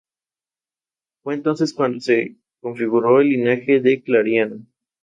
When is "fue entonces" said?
1.21-1.75